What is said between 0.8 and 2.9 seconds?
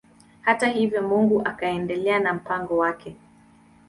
Mungu akaendelea na mpango